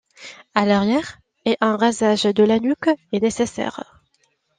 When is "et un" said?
1.45-1.75